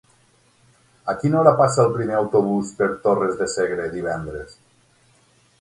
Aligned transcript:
A 1.13 1.13
quina 1.19 1.37
hora 1.41 1.53
passa 1.59 1.83
el 1.83 1.93
primer 1.99 2.17
autobús 2.21 2.73
per 2.81 2.89
Torres 3.05 3.39
de 3.43 3.49
Segre 3.57 3.89
divendres? 3.97 4.61